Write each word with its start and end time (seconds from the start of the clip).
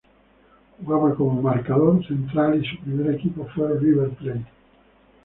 Jugaba 0.79 1.13
como 1.13 1.43
marcador 1.43 2.03
central 2.07 2.59
y 2.59 2.65
su 2.67 2.81
primer 2.81 3.13
equipo 3.13 3.47
fue 3.53 3.77
River 3.77 4.09
Plate. 4.15 4.47